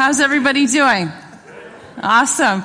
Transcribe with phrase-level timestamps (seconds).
[0.00, 1.12] How's everybody doing?
[2.02, 2.64] Awesome.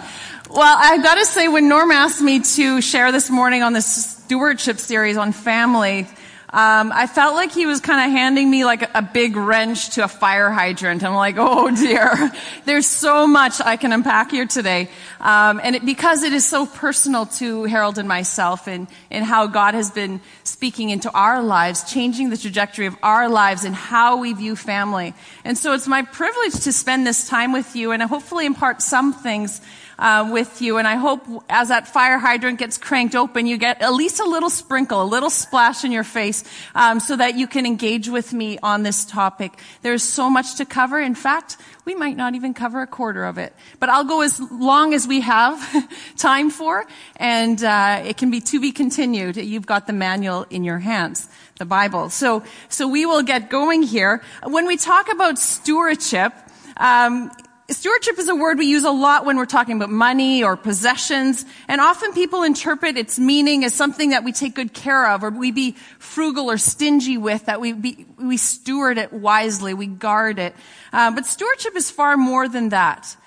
[0.50, 4.05] Well, I've got to say, when Norm asked me to share this morning on this
[4.23, 6.08] stewardship series on family,
[6.51, 10.04] um, I felt like he was kind of handing me like a big wrench to
[10.04, 11.04] a fire hydrant.
[11.04, 12.32] I'm like, oh dear,
[12.66, 14.89] there's so much I can unpack here today,
[15.20, 19.47] um, and it, because it is so personal to Harold and myself, and and how
[19.47, 24.18] God has been speaking into our lives, changing the trajectory of our lives, and how
[24.18, 25.16] we view family.
[25.43, 29.14] And so it's my privilege to spend this time with you, and hopefully impart some
[29.14, 29.62] things
[30.00, 30.78] uh, with you.
[30.78, 34.26] And I hope as that fire hydrant gets cranked open, you get at least a
[34.26, 38.34] little sprinkle, a little splash in your face, um, so that you can engage with
[38.34, 39.59] me on this topic.
[39.81, 40.99] There's so much to cover.
[40.99, 44.40] In fact, we might not even cover a quarter of it, but I'll go as
[44.40, 45.88] long as we have
[46.18, 46.85] time for,
[47.18, 49.38] and uh, it can be to be continued.
[49.38, 52.09] You've got the manual in your hands the Bible.
[52.09, 54.21] So, so we will get going here.
[54.43, 56.34] When we talk about stewardship,
[56.77, 57.32] um,
[57.67, 61.45] Stewardship is a word we use a lot when we're talking about money or possessions,
[61.67, 65.31] and often people interpret its meaning as something that we take good care of, or
[65.31, 70.38] we be frugal or stingy with, that we be, we steward it wisely, we guard
[70.38, 70.56] it.
[70.94, 73.17] Uh, but stewardship is far more than that.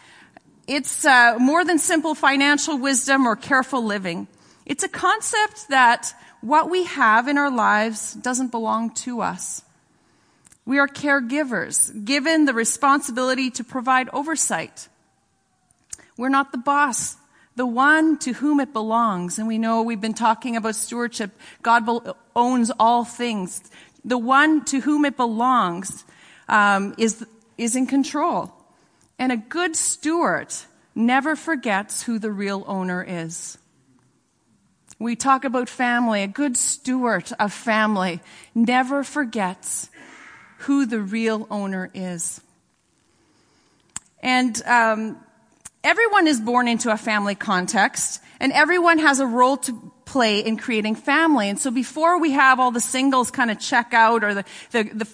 [0.68, 4.28] It's uh, more than simple financial wisdom or careful living.
[4.64, 9.62] It's a concept that what we have in our lives doesn't belong to us.
[10.68, 14.88] We are caregivers, given the responsibility to provide oversight.
[16.18, 17.16] We're not the boss,
[17.56, 19.38] the one to whom it belongs.
[19.38, 21.30] And we know we've been talking about stewardship.
[21.62, 21.88] God
[22.36, 23.62] owns all things.
[24.04, 26.04] The one to whom it belongs
[26.50, 27.24] um, is,
[27.56, 28.52] is in control.
[29.18, 30.52] And a good steward
[30.94, 33.56] never forgets who the real owner is.
[34.98, 36.22] We talk about family.
[36.22, 38.20] A good steward of family
[38.54, 39.88] never forgets
[40.58, 42.40] who the real owner is.
[44.20, 45.16] And um,
[45.84, 50.56] everyone is born into a family context, and everyone has a role to play in
[50.56, 51.48] creating family.
[51.48, 54.82] And so before we have all the singles kind of check out or the, the,
[54.84, 55.08] the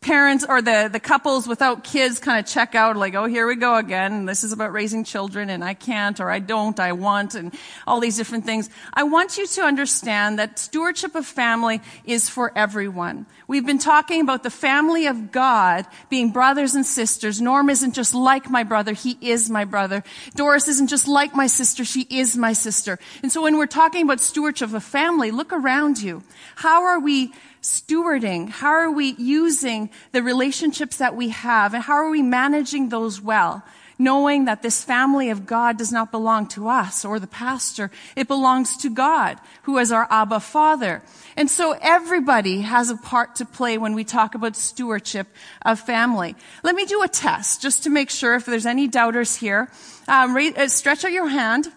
[0.00, 3.54] parents or the, the couples without kids kind of check out like, oh, here we
[3.54, 4.24] go again.
[4.24, 7.54] This is about raising children and I can't or I don't, I want and
[7.86, 8.70] all these different things.
[8.94, 13.26] I want you to understand that stewardship of family is for everyone.
[13.46, 17.38] We've been talking about the family of God being brothers and sisters.
[17.38, 18.94] Norm isn't just like my brother.
[18.94, 20.02] He is my brother.
[20.34, 21.84] Doris isn't just like my sister.
[21.84, 22.98] She is my sister.
[23.22, 26.22] And so when we're talking about stewardship of a family, look around you.
[26.56, 28.48] How are we stewarding?
[28.48, 31.74] How are we using the relationships that we have?
[31.74, 33.62] And how are we managing those well?
[33.98, 37.90] Knowing that this family of God does not belong to us or the pastor.
[38.16, 41.02] It belongs to God, who is our Abba Father.
[41.36, 45.26] And so everybody has a part to play when we talk about stewardship
[45.62, 46.34] of family.
[46.62, 49.70] Let me do a test just to make sure if there's any doubters here.
[50.08, 51.68] Um, uh, stretch out your hand.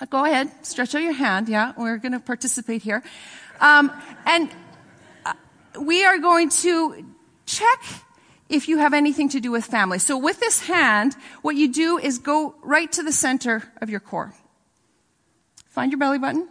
[0.00, 0.50] Uh, go ahead.
[0.62, 1.50] Stretch out your hand.
[1.50, 3.02] Yeah, we're going to participate here.
[3.60, 3.92] Um,
[4.24, 4.48] and
[5.80, 7.04] we are going to
[7.46, 7.82] check
[8.48, 9.98] if you have anything to do with family.
[9.98, 14.00] So with this hand, what you do is go right to the center of your
[14.00, 14.34] core.
[15.66, 16.48] Find your belly button.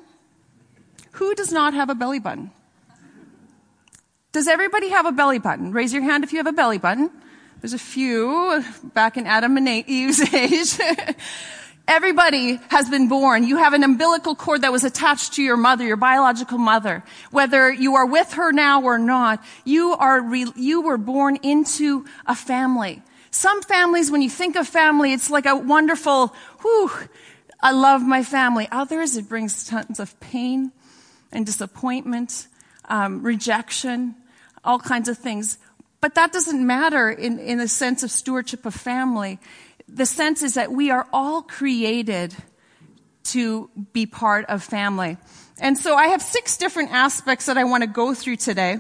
[1.14, 2.52] Who does not have a belly button?
[4.32, 5.72] Does everybody have a belly button?
[5.72, 7.10] Raise your hand if you have a belly button.
[7.60, 8.64] There's a few
[8.94, 10.78] back in Adam and Eve's age.
[11.88, 13.46] Everybody has been born.
[13.46, 17.02] You have an umbilical cord that was attached to your mother, your biological mother.
[17.32, 22.06] Whether you are with her now or not, you are, re- you were born into
[22.26, 23.02] a family.
[23.32, 26.92] Some families, when you think of family, it's like a wonderful, whew,
[27.62, 28.68] I love my family.
[28.70, 30.74] Others, it brings tons of pain
[31.32, 32.48] and disappointment,
[32.90, 34.16] um, rejection,
[34.62, 35.58] all kinds of things.
[36.02, 39.40] But that doesn't matter in, in the sense of stewardship of family
[39.88, 42.36] the sense is that we are all created
[43.24, 45.18] to be part of family.
[45.60, 48.78] And so I have six different aspects that I want to go through today.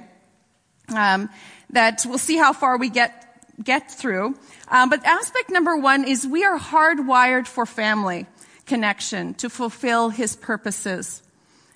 [0.95, 1.29] Um,
[1.71, 3.23] that we'll see how far we get
[3.63, 4.35] get through.
[4.69, 8.27] Um, but aspect number one is we are hardwired for family
[8.65, 11.23] connection to fulfill His purposes,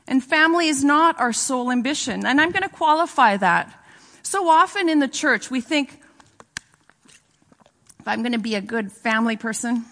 [0.07, 2.25] and family is not our sole ambition.
[2.25, 3.73] And I'm going to qualify that.
[4.23, 6.00] So often in the church we think
[8.01, 9.85] if I'm going to be a good family person,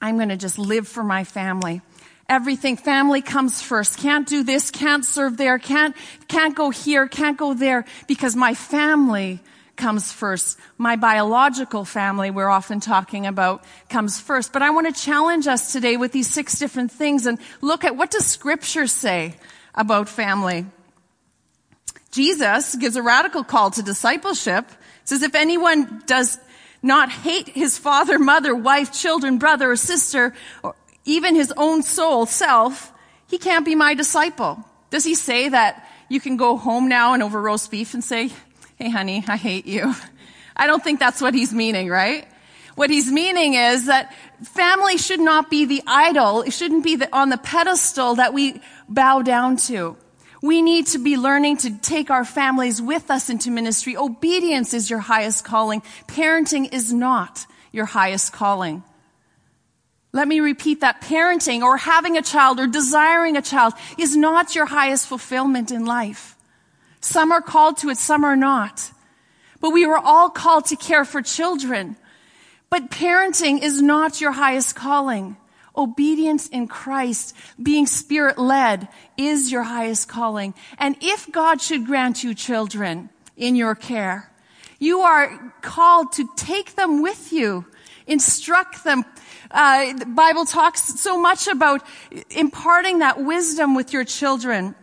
[0.00, 1.80] I'm going to just live for my family.
[2.28, 3.98] Everything, family comes first.
[3.98, 5.94] Can't do this, can't serve there, can't,
[6.26, 9.38] can't go here, can't go there, because my family
[9.76, 10.58] comes first.
[10.76, 14.52] My biological family, we're often talking about, comes first.
[14.52, 17.96] But I want to challenge us today with these six different things and look at
[17.96, 19.36] what does scripture say
[19.72, 20.66] about family.
[22.10, 24.68] Jesus gives a radical call to discipleship.
[25.04, 26.38] Says if anyone does
[26.82, 30.74] not hate his father, mother, wife, children, brother, or sister, or
[31.04, 32.92] even his own soul, self,
[33.28, 34.64] he can't be my disciple.
[34.90, 38.30] Does he say that you can go home now and over roast beef and say,
[38.76, 39.94] Hey honey, I hate you?
[40.56, 42.26] I don't think that's what he's meaning, right?
[42.74, 46.42] What he's meaning is that family should not be the idol.
[46.42, 49.96] It shouldn't be the, on the pedestal that we bow down to.
[50.42, 53.96] We need to be learning to take our families with us into ministry.
[53.96, 55.82] Obedience is your highest calling.
[56.08, 58.82] Parenting is not your highest calling.
[60.12, 61.00] Let me repeat that.
[61.00, 65.86] Parenting or having a child or desiring a child is not your highest fulfillment in
[65.86, 66.36] life.
[67.00, 68.90] Some are called to it, some are not.
[69.60, 71.96] But we were all called to care for children.
[72.68, 75.36] But parenting is not your highest calling.
[75.76, 80.54] Obedience in Christ, being spirit led, is your highest calling.
[80.78, 84.30] And if God should grant you children in your care,
[84.78, 87.64] you are called to take them with you,
[88.06, 89.04] instruct them.
[89.50, 91.86] Uh, the Bible talks so much about
[92.30, 94.74] imparting that wisdom with your children.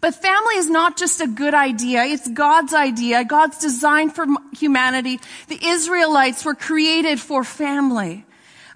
[0.00, 2.04] But family is not just a good idea.
[2.04, 3.24] It's God's idea.
[3.24, 5.20] God's design for humanity.
[5.48, 8.24] The Israelites were created for family.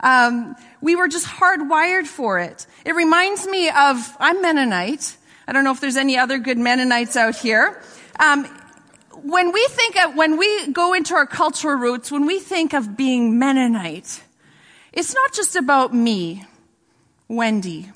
[0.00, 2.66] Um, we were just hardwired for it.
[2.84, 5.16] It reminds me of, I'm Mennonite.
[5.46, 7.82] I don't know if there's any other good Mennonites out here.
[8.20, 8.44] Um,
[9.22, 12.96] when we think of, when we go into our cultural roots, when we think of
[12.96, 14.22] being Mennonite,
[14.92, 16.44] it's not just about me,
[17.28, 17.90] Wendy.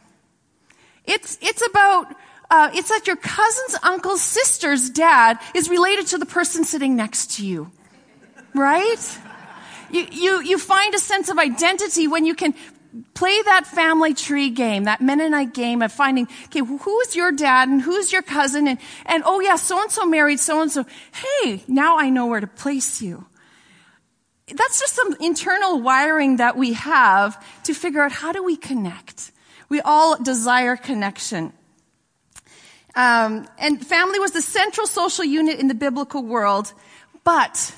[1.05, 2.15] It's, it's about,
[2.51, 7.37] uh, it's that your cousin's uncle's sister's dad is related to the person sitting next
[7.37, 7.71] to you.
[8.55, 9.19] Right?
[9.93, 12.55] You, you, you find a sense of identity when you can
[13.15, 17.81] play that family tree game, that Mennonite game of finding, okay, who's your dad and
[17.81, 20.85] who's your cousin and, and oh yeah, so and so married so and so.
[21.13, 23.27] Hey, now I know where to place you.
[24.49, 29.31] That's just some internal wiring that we have to figure out how do we connect.
[29.69, 31.53] We all desire connection.
[32.95, 36.73] Um, and family was the central social unit in the biblical world,
[37.25, 37.75] but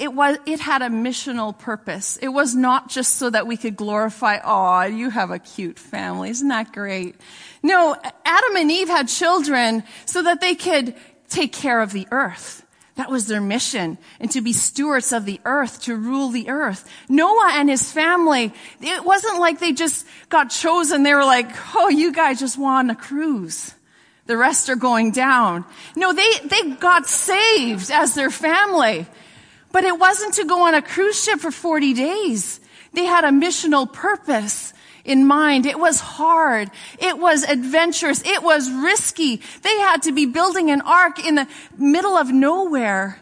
[0.00, 2.16] it was, it had a missional purpose.
[2.16, 6.30] It was not just so that we could glorify, oh, you have a cute family.
[6.30, 7.16] Isn't that great?
[7.62, 7.94] No,
[8.24, 10.94] Adam and Eve had children so that they could
[11.28, 12.64] take care of the earth.
[12.94, 13.98] That was their mission.
[14.18, 16.88] And to be stewards of the earth, to rule the earth.
[17.10, 21.02] Noah and his family, it wasn't like they just got chosen.
[21.02, 23.74] They were like, oh, you guys just want a cruise.
[24.24, 25.66] The rest are going down.
[25.94, 29.06] No, they, they got saved as their family.
[29.72, 32.60] But it wasn't to go on a cruise ship for 40 days.
[32.92, 34.72] They had a missional purpose
[35.04, 35.66] in mind.
[35.66, 36.70] It was hard.
[36.98, 38.22] It was adventurous.
[38.24, 39.40] It was risky.
[39.62, 43.20] They had to be building an ark in the middle of nowhere.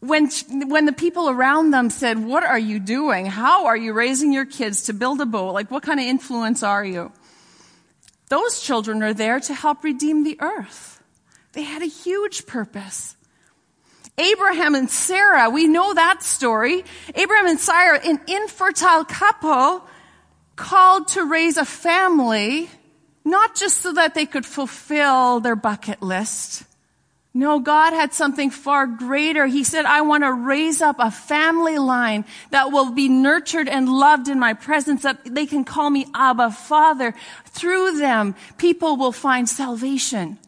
[0.00, 3.26] When, when the people around them said, what are you doing?
[3.26, 5.52] How are you raising your kids to build a boat?
[5.52, 7.12] Like, what kind of influence are you?
[8.28, 11.02] Those children are there to help redeem the earth.
[11.52, 13.15] They had a huge purpose.
[14.18, 16.84] Abraham and Sarah, we know that story.
[17.14, 19.86] Abraham and Sarah, an infertile couple,
[20.56, 22.70] called to raise a family,
[23.24, 26.64] not just so that they could fulfill their bucket list.
[27.34, 29.46] No, God had something far greater.
[29.46, 33.90] He said, I want to raise up a family line that will be nurtured and
[33.90, 37.12] loved in my presence, that they can call me Abba, Father.
[37.44, 40.38] Through them, people will find salvation.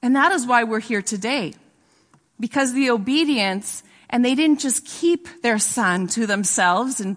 [0.00, 1.54] And that is why we're here today
[2.40, 7.16] because the obedience, and they didn't just keep their son to themselves and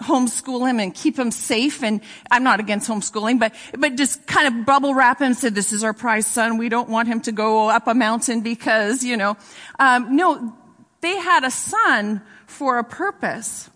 [0.00, 1.82] homeschool him and keep him safe.
[1.82, 2.00] And
[2.30, 5.72] I'm not against homeschooling, but, but just kind of bubble wrap him and say, this
[5.72, 6.58] is our prize son.
[6.58, 9.36] We don't want him to go up a mountain because, you know,
[9.78, 10.56] um, no,
[11.00, 13.70] they had a son for a purpose.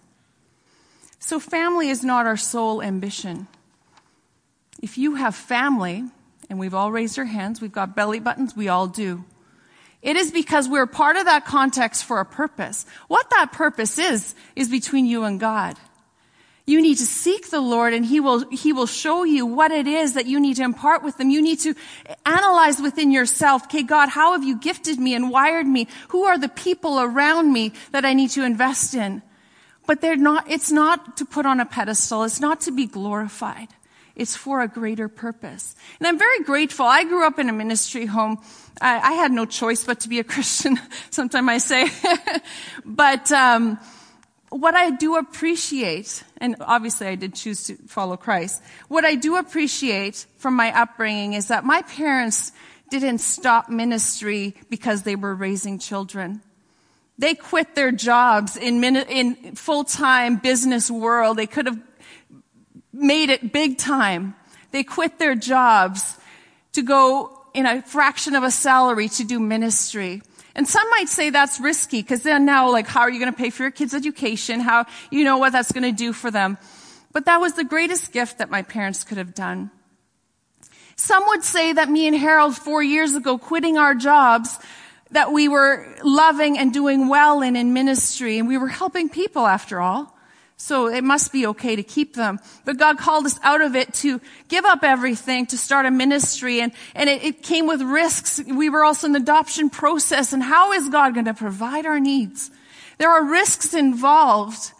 [1.18, 3.46] So family is not our sole ambition.
[4.82, 6.04] If you have family,
[6.50, 9.24] and we've all raised our hands, we've got belly buttons, we all do.
[10.04, 12.84] It is because we're part of that context for a purpose.
[13.08, 15.78] What that purpose is, is between you and God.
[16.66, 19.86] You need to seek the Lord and He will, He will show you what it
[19.86, 21.30] is that you need to impart with them.
[21.30, 21.74] You need to
[22.26, 25.88] analyze within yourself, okay, God, how have you gifted me and wired me?
[26.08, 29.22] Who are the people around me that I need to invest in?
[29.86, 32.24] But they're not, it's not to put on a pedestal.
[32.24, 33.68] It's not to be glorified.
[34.16, 35.74] It's for a greater purpose.
[35.98, 36.84] And I'm very grateful.
[36.84, 38.38] I grew up in a ministry home.
[38.80, 40.78] I, I had no choice but to be a Christian.
[41.10, 41.88] Sometimes I say,
[42.84, 43.78] but um,
[44.50, 48.62] what I do appreciate, and obviously I did choose to follow Christ.
[48.88, 52.52] What I do appreciate from my upbringing is that my parents
[52.90, 56.42] didn't stop ministry because they were raising children.
[57.18, 61.36] They quit their jobs in, in full-time business world.
[61.36, 61.80] They could have
[62.92, 64.34] made it big time.
[64.72, 66.18] They quit their jobs
[66.72, 70.22] to go in a fraction of a salary to do ministry.
[70.56, 73.36] And some might say that's risky because then now, like, how are you going to
[73.36, 74.60] pay for your kids' education?
[74.60, 76.58] How, you know what that's going to do for them.
[77.12, 79.70] But that was the greatest gift that my parents could have done.
[80.96, 84.58] Some would say that me and Harold four years ago quitting our jobs,
[85.10, 89.46] that we were loving and doing well in in ministry and we were helping people
[89.46, 90.13] after all.
[90.56, 92.38] So it must be okay to keep them.
[92.64, 96.60] But God called us out of it to give up everything, to start a ministry,
[96.60, 98.40] and, and it, it came with risks.
[98.46, 101.98] We were also in the adoption process, and how is God going to provide our
[101.98, 102.50] needs?
[102.98, 104.72] There are risks involved.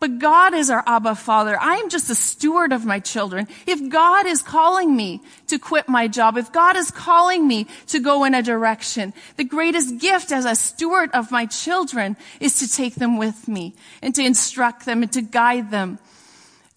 [0.00, 1.58] But God is our Abba Father.
[1.60, 3.48] I am just a steward of my children.
[3.66, 7.98] If God is calling me to quit my job, if God is calling me to
[7.98, 12.70] go in a direction, the greatest gift as a steward of my children is to
[12.70, 15.98] take them with me and to instruct them and to guide them.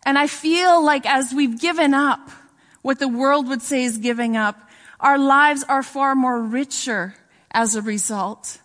[0.04, 2.32] And I feel like as we've given up
[2.82, 4.60] what the world would say is giving up,
[5.00, 7.14] our lives are far more richer
[7.52, 8.60] as a result.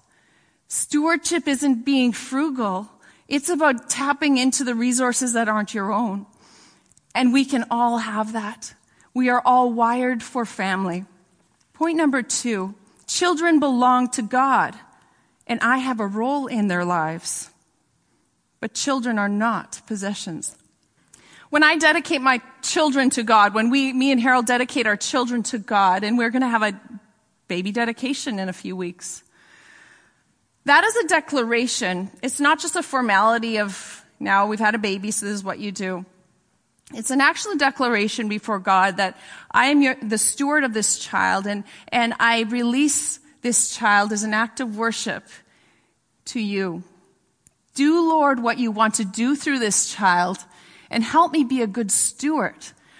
[0.68, 2.88] Stewardship isn't being frugal.
[3.28, 6.26] It's about tapping into the resources that aren't your own.
[7.14, 8.75] And we can all have that.
[9.14, 11.04] We are all wired for family.
[11.73, 12.75] Point number two,
[13.06, 14.76] children belong to God
[15.47, 17.50] and I have a role in their lives.
[18.61, 20.56] But children are not possessions.
[21.50, 25.42] When I dedicate my children to God, when we, me and Harold dedicate our children
[25.45, 26.78] to God, and we're going to have a
[27.47, 29.23] baby dedication in a few weeks,
[30.66, 32.11] that is a declaration.
[32.23, 35.58] It's not just a formality of now we've had a baby, so this is what
[35.58, 36.04] you do.
[36.92, 39.16] It's an actual declaration before God that
[39.50, 44.23] I am your, the steward of this child and, and I release this child as
[44.23, 45.25] an act of worship
[46.26, 46.82] to you.
[47.75, 50.38] Do, Lord, what you want to do through this child
[50.90, 52.56] and help me be a good steward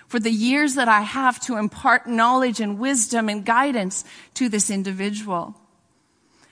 [0.07, 4.05] for the years that I have to impart knowledge and wisdom and guidance
[4.35, 5.61] to this individual.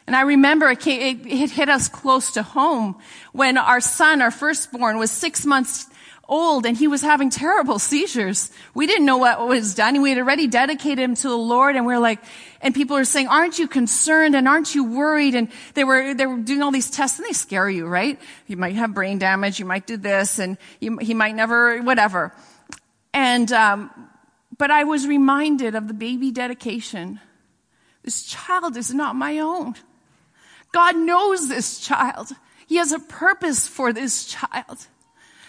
[0.06, 2.96] And I remember it, came, it, hit us close to home
[3.32, 5.86] when our son, our firstborn, was six months
[6.28, 8.50] old and he was having terrible seizures.
[8.74, 10.00] We didn't know what was done.
[10.02, 12.20] We had already dedicated him to the Lord and we are like,
[12.60, 15.34] and people are saying, aren't you concerned and aren't you worried?
[15.34, 18.18] And they were, they were doing all these tests and they scare you, right?
[18.46, 19.58] You might have brain damage.
[19.58, 22.32] You might do this and you, he might never, whatever.
[23.12, 23.90] And, um,
[24.56, 27.20] but I was reminded of the baby dedication.
[28.02, 29.74] This child is not my own.
[30.74, 32.32] God knows this child.
[32.66, 34.88] He has a purpose for this child.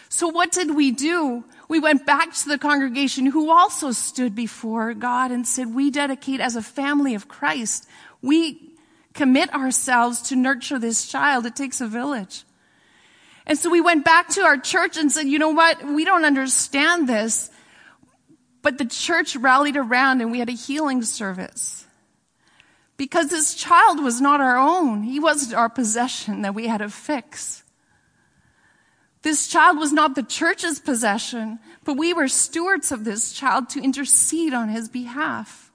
[0.07, 1.43] So what did we do?
[1.67, 6.41] We went back to the congregation who also stood before God and said, we dedicate
[6.41, 7.87] as a family of Christ.
[8.21, 8.75] We
[9.15, 11.47] commit ourselves to nurture this child.
[11.47, 12.43] It takes a village.
[13.47, 15.83] And so we went back to our church and said, you know what?
[15.83, 17.49] We don't understand this.
[18.61, 21.84] But the church rallied around and we had a healing service.
[22.97, 25.03] Because this child was not our own.
[25.03, 27.63] He wasn't our possession that we had to fix.
[29.21, 33.81] This child was not the church's possession, but we were stewards of this child to
[33.81, 35.71] intercede on his behalf.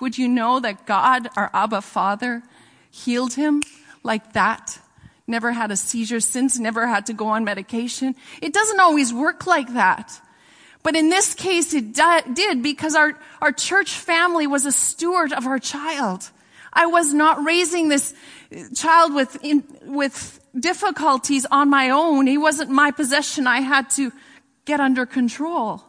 [0.00, 2.42] Would you know that God, our Abba Father,
[2.90, 3.62] healed him
[4.02, 4.78] like that?
[5.26, 8.14] Never had a seizure since, never had to go on medication.
[8.40, 10.20] It doesn't always work like that.
[10.84, 15.44] But in this case, it did because our, our church family was a steward of
[15.44, 16.30] our child.
[16.76, 18.14] I was not raising this
[18.74, 22.26] child with, in, with difficulties on my own.
[22.26, 23.46] He wasn't my possession.
[23.46, 24.12] I had to
[24.66, 25.82] get under control.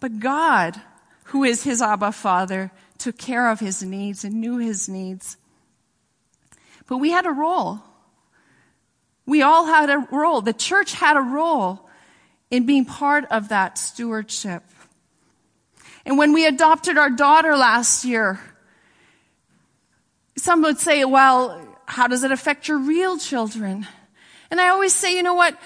[0.00, 0.80] But God,
[1.24, 5.36] who is his Abba Father, took care of his needs and knew his needs.
[6.86, 7.80] But we had a role.
[9.26, 10.40] We all had a role.
[10.40, 11.88] The church had a role
[12.50, 14.62] in being part of that stewardship.
[16.06, 18.40] And when we adopted our daughter last year,
[20.36, 23.86] some would say, well, how does it affect your real children?
[24.50, 25.58] And I always say, you know what?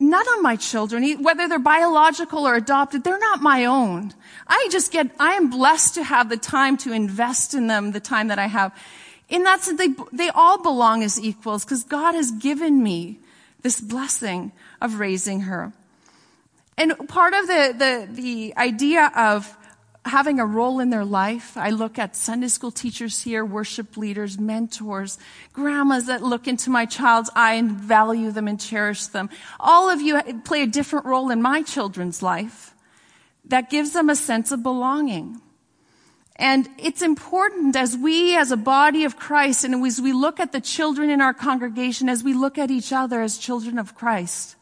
[0.00, 4.12] None of my children, whether they're biological or adopted, they're not my own.
[4.46, 8.00] I just get, I am blessed to have the time to invest in them, the
[8.00, 8.76] time that I have.
[9.28, 13.18] In that sense, they, they all belong as equals because God has given me
[13.62, 15.72] this blessing of raising her.
[16.76, 19.56] And part of the, the, the idea of
[20.04, 21.56] having a role in their life.
[21.56, 25.18] I look at Sunday school teachers here, worship leaders, mentors,
[25.52, 29.30] grandmas that look into my child's eye and value them and cherish them.
[29.58, 32.74] All of you play a different role in my children's life
[33.46, 35.40] that gives them a sense of belonging.
[36.36, 40.52] And it's important as we, as a body of Christ, and as we look at
[40.52, 44.56] the children in our congregation, as we look at each other as children of Christ,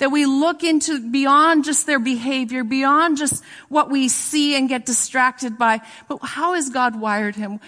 [0.00, 4.86] that we look into beyond just their behavior, beyond just what we see and get
[4.86, 7.60] distracted by, but how has God wired him?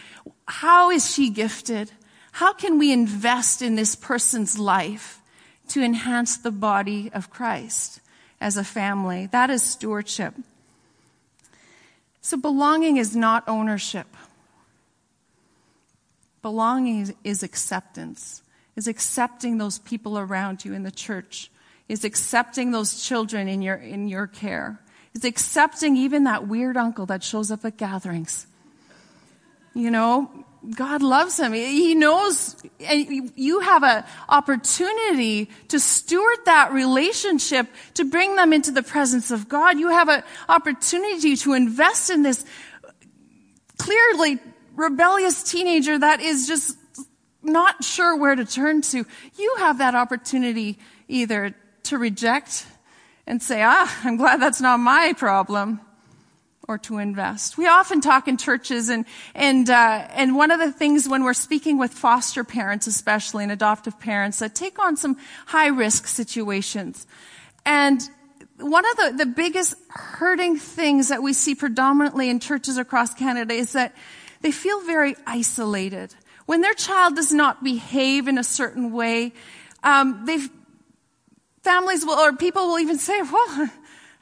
[0.48, 1.92] How is she gifted?
[2.32, 5.20] How can we invest in this person's life
[5.68, 8.00] to enhance the body of Christ
[8.40, 9.26] as a family?
[9.26, 10.34] That is stewardship.
[12.22, 14.06] So belonging is not ownership.
[16.40, 18.42] Belonging is acceptance,
[18.74, 21.50] is accepting those people around you in the church,
[21.88, 24.80] is accepting those children in your, in your care,
[25.14, 28.46] is accepting even that weird uncle that shows up at gatherings.
[29.74, 30.30] You know,
[30.76, 31.52] God loves him.
[31.52, 38.82] He knows you have an opportunity to steward that relationship to bring them into the
[38.82, 39.78] presence of God.
[39.78, 42.44] You have an opportunity to invest in this
[43.76, 44.38] clearly
[44.76, 46.76] rebellious teenager that is just
[47.42, 49.04] not sure where to turn to.
[49.36, 52.66] You have that opportunity either to reject
[53.26, 55.80] and say, ah, I'm glad that's not my problem
[56.68, 57.58] or to invest.
[57.58, 61.34] We often talk in churches and, and, uh, and one of the things when we're
[61.34, 67.06] speaking with foster parents, especially and adoptive parents that take on some high risk situations.
[67.66, 68.00] And
[68.58, 73.54] one of the, the biggest hurting things that we see predominantly in churches across Canada
[73.54, 73.94] is that
[74.40, 76.14] they feel very isolated.
[76.46, 79.32] When their child does not behave in a certain way,
[79.82, 80.38] um, they
[81.62, 83.70] families will, or people will even say, well,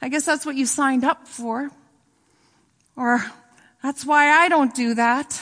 [0.01, 1.69] I guess that's what you signed up for.
[2.95, 3.23] Or,
[3.83, 5.41] that's why I don't do that.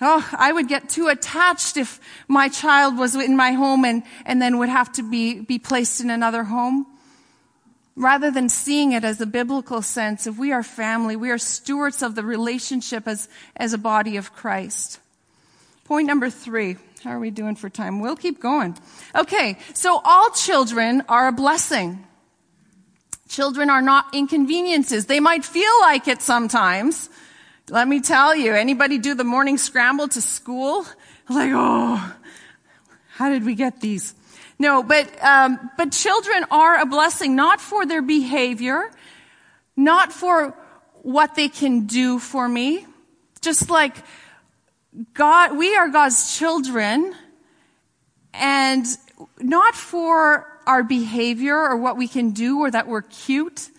[0.00, 4.40] Oh, I would get too attached if my child was in my home and, and
[4.40, 6.86] then would have to be, be placed in another home.
[7.96, 12.00] Rather than seeing it as a biblical sense, if we are family, we are stewards
[12.00, 15.00] of the relationship as, as a body of Christ.
[15.88, 16.76] Point number three.
[17.02, 18.00] How are we doing for time?
[18.00, 18.76] We'll keep going.
[19.14, 22.04] Okay, so all children are a blessing.
[23.30, 25.06] Children are not inconveniences.
[25.06, 27.08] They might feel like it sometimes.
[27.70, 30.84] Let me tell you, anybody do the morning scramble to school?
[31.30, 32.14] Like, oh,
[33.14, 34.14] how did we get these?
[34.58, 38.90] No, but, um, but children are a blessing, not for their behavior,
[39.74, 40.54] not for
[41.00, 42.84] what they can do for me.
[43.40, 43.96] Just like
[45.14, 47.14] God, we are God's children,
[48.32, 48.86] and
[49.38, 53.70] not for our behavior or what we can do or that we're cute,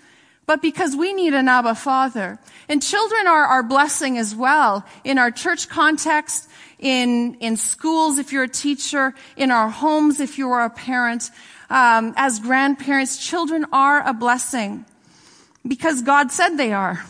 [0.46, 2.40] but because we need an Abba Father.
[2.68, 8.32] And children are our blessing as well in our church context, in, in schools if
[8.32, 11.30] you're a teacher, in our homes if you are a parent.
[11.70, 14.86] Um, as grandparents, children are a blessing
[15.68, 17.04] because God said they are.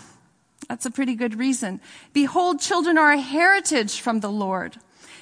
[0.70, 1.82] That's a pretty good reason.
[2.14, 4.78] Behold, children are a heritage from the Lord.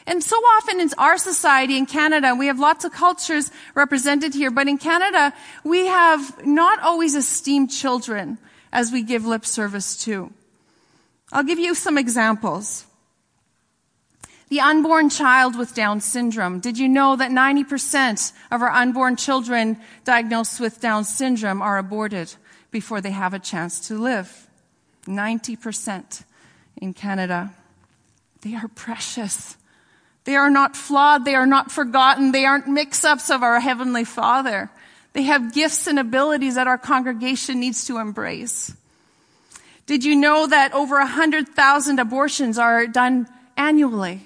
[0.05, 4.51] And so often in our society in Canada, we have lots of cultures represented here,
[4.51, 5.33] but in Canada,
[5.63, 8.37] we have not always esteemed children
[8.71, 10.31] as we give lip service to.
[11.31, 12.85] I'll give you some examples.
[14.49, 16.59] The unborn child with Down syndrome.
[16.61, 22.33] Did you know that 90% of our unborn children diagnosed with Down syndrome are aborted
[22.71, 24.46] before they have a chance to live?
[25.07, 26.23] 90%
[26.77, 27.53] in Canada.
[28.41, 29.57] They are precious.
[30.25, 31.25] They are not flawed.
[31.25, 32.31] They are not forgotten.
[32.31, 34.69] They aren't mix-ups of our Heavenly Father.
[35.13, 38.75] They have gifts and abilities that our congregation needs to embrace.
[39.87, 44.21] Did you know that over 100,000 abortions are done annually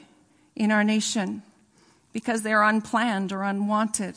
[0.55, 1.43] in our nation
[2.13, 4.15] because they are unplanned or unwanted,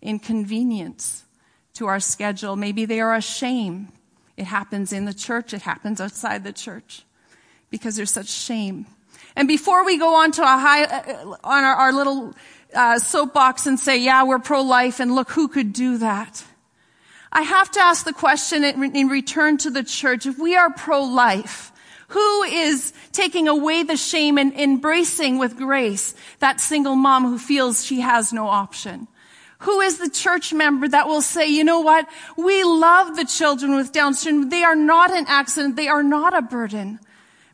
[0.00, 1.24] inconvenience
[1.74, 2.56] to our schedule?
[2.56, 3.92] Maybe they are a shame.
[4.38, 5.52] It happens in the church.
[5.52, 7.02] It happens outside the church
[7.70, 8.86] because there's such shame.
[9.34, 12.34] And before we go on to a high, uh, on our, our little
[12.72, 16.44] uh, soapbox and say, yeah, we're pro-life and look who could do that.
[17.32, 21.72] I have to ask the question in return to the church, if we are pro-life,
[22.08, 27.84] who is taking away the shame and embracing with grace that single mom who feels
[27.84, 29.08] she has no option?
[29.60, 32.08] Who is the church member that will say, you know what?
[32.36, 34.50] We love the children with Down syndrome.
[34.50, 35.74] They are not an accident.
[35.74, 37.00] They are not a burden.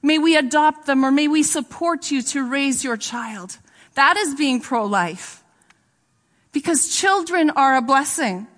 [0.02, 3.56] May we adopt them or may we support you to raise your child.
[3.94, 5.42] That is being pro-life.
[6.52, 8.48] Because children are a blessing.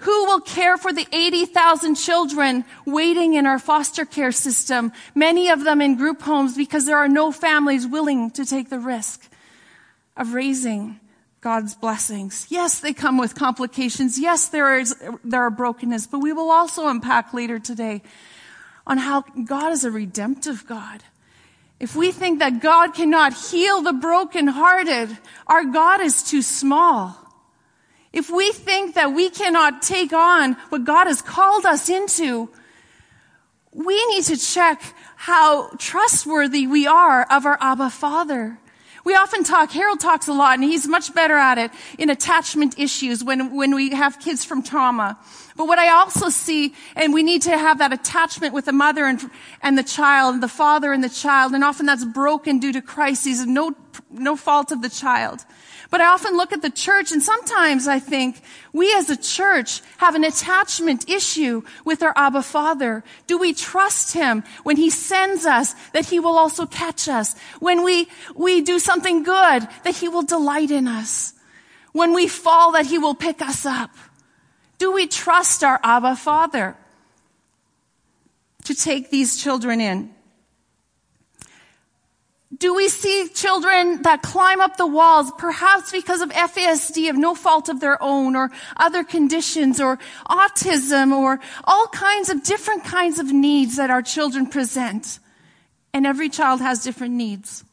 [0.00, 5.64] Who will care for the 80,000 children waiting in our foster care system, many of
[5.64, 9.30] them in group homes because there are no families willing to take the risk
[10.14, 11.00] of raising
[11.44, 12.46] God's blessings.
[12.48, 14.18] Yes, they come with complications.
[14.18, 18.00] Yes, there is, there are brokenness, but we will also unpack later today
[18.86, 21.02] on how God is a redemptive God.
[21.78, 27.14] If we think that God cannot heal the brokenhearted, our God is too small.
[28.10, 32.48] If we think that we cannot take on what God has called us into,
[33.70, 34.80] we need to check
[35.16, 38.58] how trustworthy we are of our Abba Father.
[39.04, 42.78] We often talk, Harold talks a lot, and he's much better at it in attachment
[42.78, 45.18] issues when, when we have kids from trauma.
[45.56, 49.04] But what I also see, and we need to have that attachment with the mother
[49.04, 49.30] and,
[49.62, 52.80] and the child, and the father and the child, and often that's broken due to
[52.80, 53.74] crises, no,
[54.10, 55.44] no fault of the child.
[55.90, 58.40] But I often look at the church and sometimes I think
[58.72, 63.04] we as a church have an attachment issue with our Abba Father.
[63.26, 67.36] Do we trust Him when He sends us that He will also catch us?
[67.60, 71.34] When we, we do something good, that He will delight in us?
[71.92, 73.90] When we fall, that He will pick us up?
[74.78, 76.76] Do we trust our Abba Father
[78.64, 80.13] to take these children in?
[82.58, 87.34] Do we see children that climb up the walls, perhaps because of FASD of no
[87.34, 93.18] fault of their own or other conditions or autism or all kinds of different kinds
[93.18, 95.18] of needs that our children present?
[95.92, 97.64] And every child has different needs.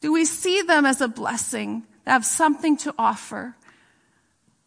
[0.00, 3.54] Do we see them as a blessing that have something to offer?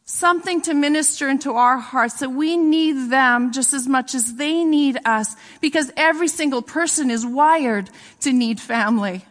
[0.06, 4.64] Something to minister into our hearts that we need them just as much as they
[4.64, 7.90] need us because every single person is wired
[8.22, 9.26] to need family.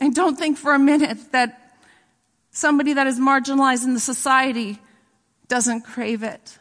[0.00, 1.80] And don't think for a minute that
[2.50, 4.78] somebody that is marginalized in the society
[5.46, 6.58] doesn't crave it.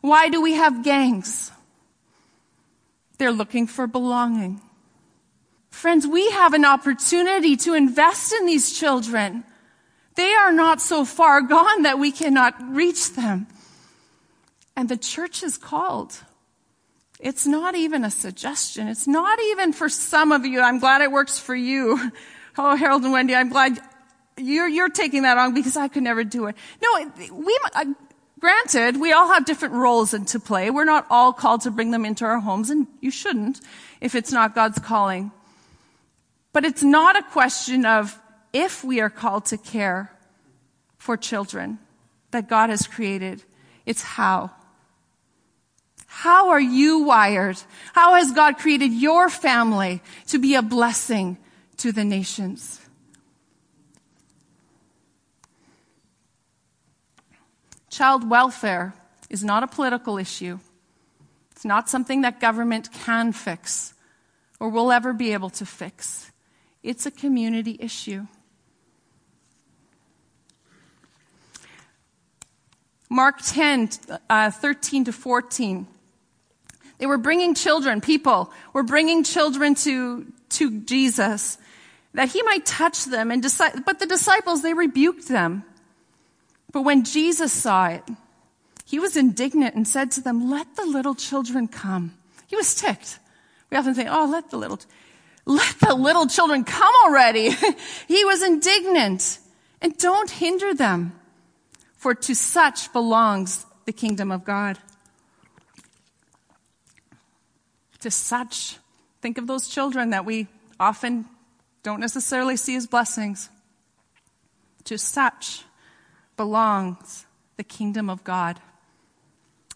[0.00, 1.50] Why do we have gangs?
[3.18, 4.60] They're looking for belonging.
[5.70, 9.44] Friends, we have an opportunity to invest in these children.
[10.18, 13.46] They are not so far gone that we cannot reach them.
[14.76, 16.24] And the church is called.
[17.20, 18.88] It's not even a suggestion.
[18.88, 20.60] It's not even for some of you.
[20.60, 22.12] I'm glad it works for you.
[22.60, 23.78] Oh, Harold and Wendy, I'm glad
[24.36, 26.56] you're, you're taking that on because I could never do it.
[26.82, 27.84] No, we, uh,
[28.40, 30.68] granted, we all have different roles to play.
[30.68, 33.60] We're not all called to bring them into our homes, and you shouldn't
[34.00, 35.30] if it's not God's calling.
[36.52, 38.18] But it's not a question of
[38.52, 40.12] if we are called to care
[40.96, 41.78] for children
[42.30, 43.42] that God has created,
[43.86, 44.50] it's how.
[46.06, 47.58] How are you wired?
[47.92, 51.38] How has God created your family to be a blessing
[51.78, 52.80] to the nations?
[57.90, 58.94] Child welfare
[59.30, 60.58] is not a political issue.
[61.52, 63.94] It's not something that government can fix
[64.60, 66.30] or will ever be able to fix.
[66.82, 68.26] It's a community issue.
[73.08, 73.90] Mark 10,
[74.28, 75.86] uh, 13 to 14.
[76.98, 81.58] They were bringing children, people were bringing children to, to Jesus
[82.14, 85.62] that he might touch them and decide, but the disciples, they rebuked them.
[86.72, 88.02] But when Jesus saw it,
[88.84, 92.14] he was indignant and said to them, let the little children come.
[92.46, 93.18] He was ticked.
[93.70, 94.80] We often think, oh, let the little,
[95.44, 97.50] let the little children come already.
[98.08, 99.38] he was indignant
[99.80, 101.12] and don't hinder them
[101.98, 104.78] for to such belongs the kingdom of God.
[108.00, 108.78] To such,
[109.20, 110.46] think of those children that we
[110.78, 111.26] often
[111.82, 113.50] don't necessarily see as blessings.
[114.84, 115.64] To such
[116.36, 118.60] belongs the kingdom of God.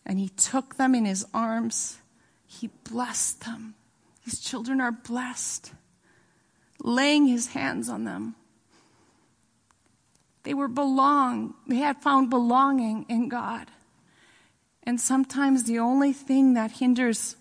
[0.07, 1.99] And he took them in his arms.
[2.47, 3.75] He blessed them.
[4.25, 5.73] These children are blessed,
[6.81, 8.37] laying his hands on them.
[10.45, 11.55] They were belong.
[11.67, 13.69] They had found belonging in God.
[14.83, 17.37] And sometimes the only thing that hinders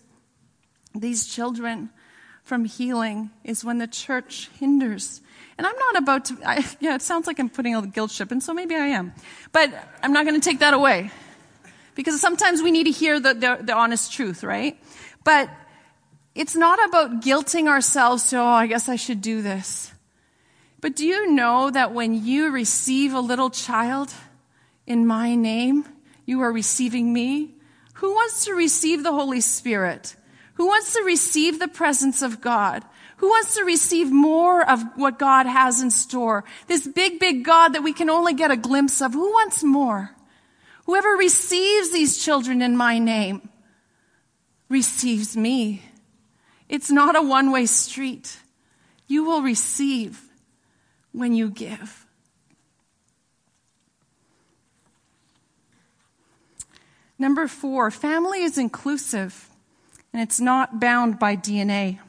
[0.94, 1.90] these children
[2.44, 5.20] from healing is when the church hinders.
[5.58, 8.30] And I'm not about to, I, yeah, it sounds like I'm putting a guilt ship,
[8.30, 9.12] and so maybe I am.
[9.52, 11.10] But I'm not going to take that away.
[11.94, 14.78] Because sometimes we need to hear the, the, the honest truth, right?
[15.24, 15.50] But
[16.34, 19.92] it's not about guilting ourselves to, oh, I guess I should do this.
[20.82, 24.12] But do you know that when you receive a little child
[24.84, 25.84] in my name,
[26.26, 27.54] you are receiving me?
[27.94, 30.16] Who wants to receive the Holy Spirit?
[30.54, 32.82] Who wants to receive the presence of God?
[33.18, 36.42] Who wants to receive more of what God has in store?
[36.66, 39.12] This big, big God that we can only get a glimpse of.
[39.12, 40.10] Who wants more?
[40.86, 43.48] Whoever receives these children in my name
[44.68, 45.82] receives me.
[46.68, 48.36] It's not a one way street.
[49.06, 50.20] You will receive
[51.12, 52.06] when you give.
[57.18, 59.48] Number four, family is inclusive
[60.12, 62.00] and it's not bound by DNA.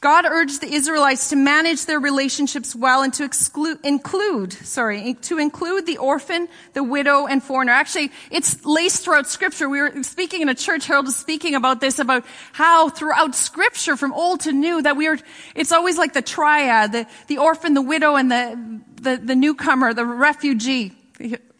[0.00, 5.38] God urged the Israelites to manage their relationships well and to exclude, include, sorry, to
[5.38, 7.72] include the orphan, the widow, and foreigner.
[7.72, 9.68] Actually, it's laced throughout scripture.
[9.68, 13.94] We were speaking in a church, Harold was speaking about this, about how throughout scripture,
[13.94, 15.18] from old to new, that we are,
[15.54, 19.92] it's always like the triad, the, the orphan, the widow, and the, the, the newcomer,
[19.92, 20.92] the refugee.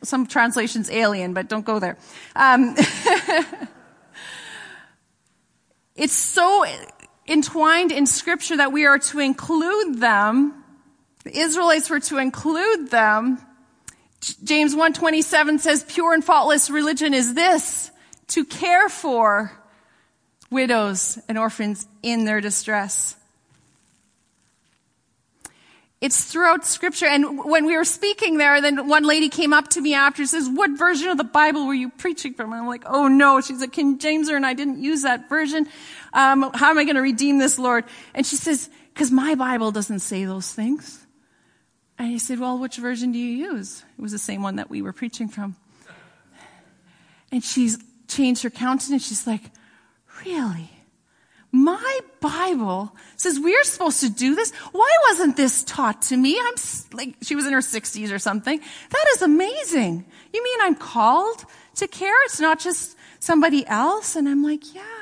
[0.03, 1.99] Some translations alien, but don't go there.
[2.35, 2.75] Um,
[5.95, 6.65] it's so
[7.31, 10.65] entwined in scripture that we are to include them.
[11.25, 13.39] The Israelites were to include them.
[14.45, 17.91] James 127 says pure and faultless religion is this,
[18.29, 19.53] to care for
[20.51, 23.17] widows and orphans in their distress.
[26.01, 27.07] It's throughout scripture.
[27.07, 30.29] And when we were speaking there, then one lady came up to me after and
[30.29, 32.53] says, what version of the Bible were you preaching from?
[32.53, 33.43] And I'm like, oh no.
[33.43, 35.69] She's a King Jameser and I didn't use that version.
[36.13, 37.85] Um, how am I going to redeem this, Lord?
[38.15, 41.07] And she says, because my Bible doesn't say those things.
[41.99, 43.85] And I said, well, which version do you use?
[43.99, 45.57] It was the same one that we were preaching from.
[47.31, 49.07] And she's changed her countenance.
[49.07, 49.43] She's like,
[50.27, 50.71] really?
[51.53, 54.53] My Bible says we're supposed to do this.
[54.73, 56.39] Why wasn't this taught to me?
[56.41, 56.55] I'm
[56.93, 58.59] like, she was in her sixties or something.
[58.59, 60.05] That is amazing.
[60.33, 61.45] You mean I'm called
[61.77, 62.15] to care?
[62.27, 64.15] It's not just somebody else?
[64.15, 65.00] And I'm like, yeah.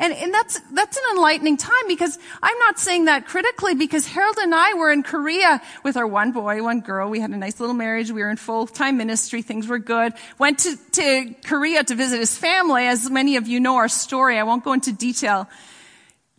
[0.00, 4.38] And, and that's, that's an enlightening time because I'm not saying that critically because Harold
[4.38, 7.10] and I were in Korea with our one boy, one girl.
[7.10, 8.10] We had a nice little marriage.
[8.10, 9.42] We were in full-time ministry.
[9.42, 10.14] Things were good.
[10.38, 12.86] Went to, to Korea to visit his family.
[12.86, 15.50] As many of you know our story, I won't go into detail.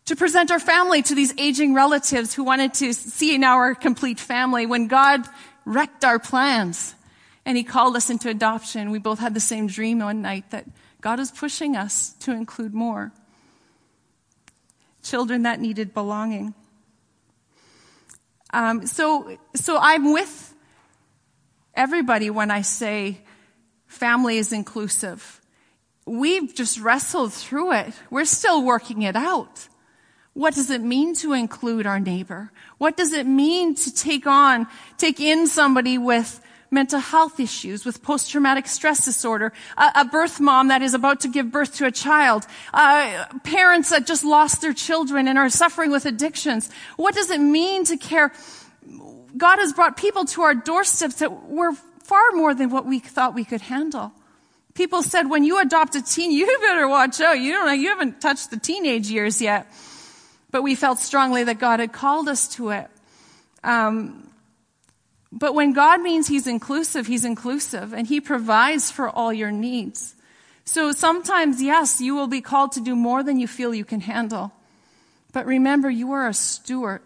[0.06, 4.20] To present our family to these aging relatives who wanted to see now our complete
[4.20, 5.22] family when God
[5.66, 6.96] wrecked our plans
[7.46, 8.90] and he called us into adoption.
[8.90, 10.66] We both had the same dream one night that
[11.00, 13.12] God is pushing us to include more
[15.02, 16.54] children that needed belonging.
[18.54, 20.54] Um, so, so I'm with
[21.74, 23.22] everybody when I say
[23.88, 25.42] family is inclusive.
[26.06, 27.94] We've just wrestled through it.
[28.10, 29.68] We're still working it out.
[30.34, 32.52] What does it mean to include our neighbor?
[32.78, 36.41] What does it mean to take on, take in somebody with
[36.72, 41.28] mental health issues, with post-traumatic stress disorder, a, a, birth mom that is about to
[41.28, 45.92] give birth to a child, uh, parents that just lost their children and are suffering
[45.92, 46.72] with addictions.
[46.96, 48.32] What does it mean to care?
[49.36, 53.36] God has brought people to our doorsteps that were far more than what we thought
[53.36, 54.14] we could handle.
[54.74, 57.34] People said, when you adopt a teen, you better watch out.
[57.34, 59.68] You don't you haven't touched the teenage years yet.
[60.52, 62.88] But we felt strongly that God had called us to it.
[63.64, 64.31] Um,
[65.32, 70.16] but when God means He's inclusive, He's inclusive and He provides for all your needs.
[70.66, 74.02] So sometimes, yes, you will be called to do more than you feel you can
[74.02, 74.52] handle.
[75.32, 77.02] But remember, you are a steward.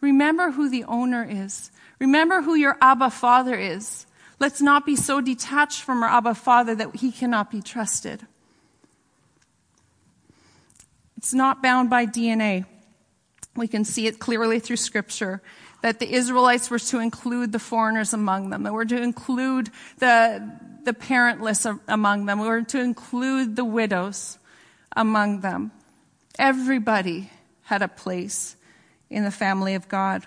[0.00, 1.70] Remember who the owner is.
[1.98, 4.06] Remember who your Abba Father is.
[4.38, 8.26] Let's not be so detached from our Abba Father that He cannot be trusted.
[11.16, 12.66] It's not bound by DNA.
[13.54, 15.42] We can see it clearly through Scripture
[15.86, 18.64] that the Israelites were to include the foreigners among them.
[18.64, 20.50] They were to include the,
[20.82, 22.40] the parentless among them.
[22.40, 24.36] We were to include the widows
[24.96, 25.70] among them.
[26.40, 27.30] Everybody
[27.62, 28.56] had a place
[29.10, 30.26] in the family of God.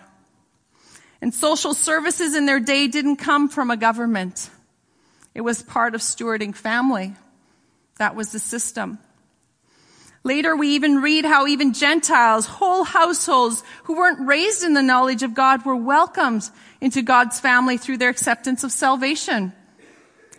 [1.21, 4.49] And social services in their day didn't come from a government.
[5.35, 7.15] It was part of stewarding family.
[7.97, 8.97] That was the system.
[10.23, 15.23] Later, we even read how even Gentiles, whole households who weren't raised in the knowledge
[15.23, 16.49] of God were welcomed
[16.81, 19.53] into God's family through their acceptance of salvation.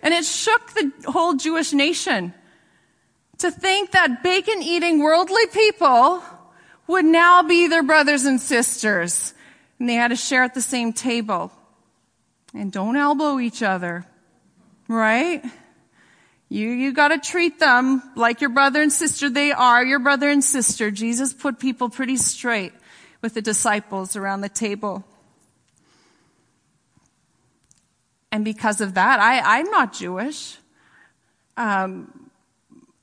[0.02, 2.34] And it shook the whole Jewish nation
[3.38, 6.22] to think that bacon eating worldly people
[6.86, 9.32] would now be their brothers and sisters.
[9.78, 11.50] And they had to share at the same table.
[12.52, 14.04] And don't elbow each other.
[14.88, 15.42] Right?
[16.52, 19.30] You, you gotta treat them like your brother and sister.
[19.30, 20.90] They are your brother and sister.
[20.90, 22.72] Jesus put people pretty straight
[23.22, 25.04] with the disciples around the table.
[28.32, 30.56] And because of that, I, I'm not Jewish.
[31.56, 32.30] Um,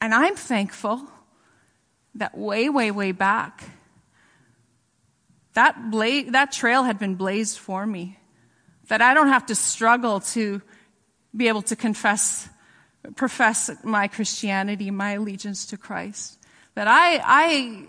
[0.01, 1.01] and I'm thankful
[2.15, 3.63] that way, way, way back,
[5.53, 8.19] that, bla- that trail had been blazed for me.
[8.89, 10.61] That I don't have to struggle to
[11.35, 12.49] be able to confess
[13.15, 16.37] profess my Christianity, my allegiance to Christ.
[16.75, 17.85] That I, I,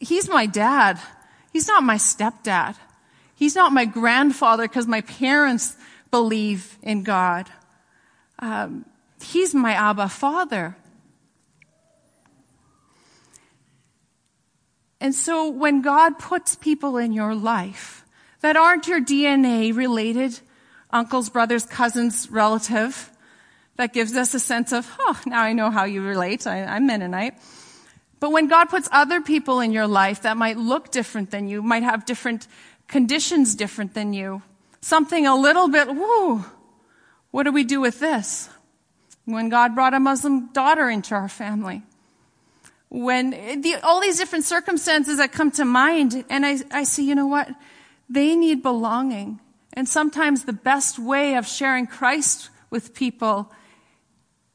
[0.00, 0.98] he's my dad.
[1.52, 2.76] He's not my stepdad.
[3.34, 5.76] He's not my grandfather because my parents
[6.10, 7.48] believe in God.
[8.38, 8.84] Um,
[9.20, 10.76] He's my Abba Father.
[15.00, 18.04] And so when God puts people in your life
[18.40, 20.40] that aren't your DNA related,
[20.90, 23.10] uncles, brothers, cousins, relative,
[23.78, 26.46] that gives us a sense of, oh, now I know how you relate.
[26.46, 27.34] I, I'm Mennonite.
[28.20, 31.62] But when God puts other people in your life that might look different than you,
[31.62, 32.48] might have different
[32.88, 34.42] conditions different than you,
[34.80, 36.44] something a little bit, whoo,
[37.30, 38.48] what do we do with this?
[39.24, 41.82] When God brought a Muslim daughter into our family.
[42.88, 47.14] When the, all these different circumstances that come to mind, and I, I see, you
[47.14, 47.48] know what?
[48.08, 49.38] They need belonging.
[49.74, 53.52] And sometimes the best way of sharing Christ with people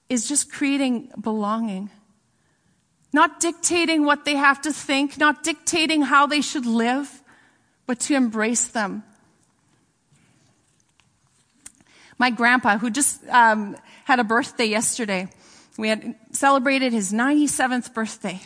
[0.09, 1.89] is just creating belonging.
[3.11, 7.21] Not dictating what they have to think, not dictating how they should live,
[7.85, 9.03] but to embrace them.
[12.17, 15.29] My grandpa, who just um, had a birthday yesterday,
[15.77, 18.39] we had celebrated his 97th birthday.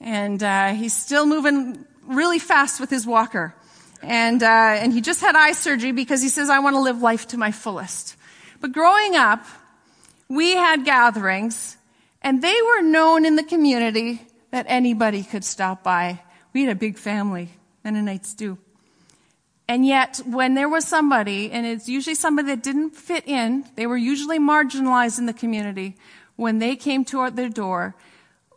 [0.00, 3.54] And uh, he's still moving really fast with his walker.
[4.02, 7.02] And, uh, and he just had eye surgery because he says, I want to live
[7.02, 8.16] life to my fullest.
[8.60, 9.44] But growing up,
[10.28, 11.76] we had gatherings
[12.22, 16.20] and they were known in the community that anybody could stop by.
[16.52, 17.50] We had a big family,
[17.84, 18.58] Mennonites do.
[19.68, 23.86] And yet, when there was somebody, and it's usually somebody that didn't fit in, they
[23.86, 25.96] were usually marginalized in the community,
[26.36, 27.96] when they came to their door,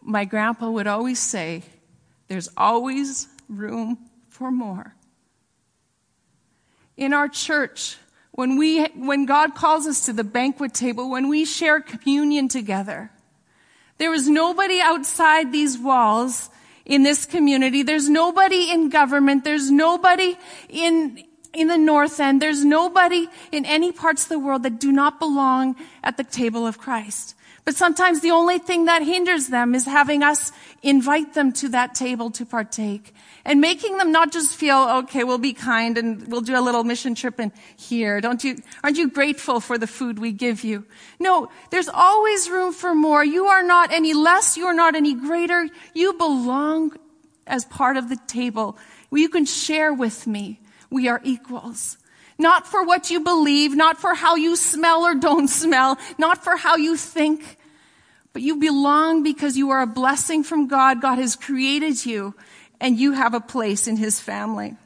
[0.01, 1.63] my grandpa would always say,
[2.27, 3.97] There's always room
[4.29, 4.93] for more.
[6.95, 7.97] In our church,
[8.39, 13.11] when we, when God calls us to the banquet table, when we share communion together,
[13.97, 16.49] there is nobody outside these walls
[16.85, 17.83] in this community.
[17.83, 19.43] There's nobody in government.
[19.43, 20.37] There's nobody
[20.69, 21.21] in,
[21.51, 22.41] in the North End.
[22.41, 26.65] There's nobody in any parts of the world that do not belong at the table
[26.65, 27.35] of Christ.
[27.69, 30.51] But sometimes the only thing that hinders them is having us
[30.81, 33.13] invite them to that table to partake
[33.45, 36.83] and making them not just feel, okay, we'll be kind and we'll do a little
[36.83, 38.21] mission trip in here.
[38.21, 40.83] Don't you, aren't you grateful for the food we give you?
[41.19, 43.23] No, there's always room for more.
[43.23, 44.57] You are not any less.
[44.57, 45.69] You are not any greater.
[45.93, 46.97] You belong
[47.45, 48.79] as part of the table.
[49.11, 50.59] You can share with me.
[50.89, 51.99] We are equals.
[52.39, 56.55] Not for what you believe, not for how you smell or don't smell, not for
[56.55, 57.57] how you think,
[58.39, 61.01] but you belong because you are a blessing from God.
[61.01, 62.33] God has created you
[62.79, 64.77] and you have a place in his family.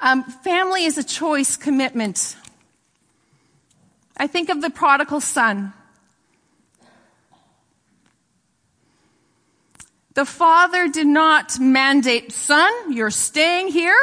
[0.00, 2.36] Um, family is a choice commitment.
[4.16, 5.74] I think of the prodigal son.
[10.14, 13.98] The father did not mandate, son, you're staying here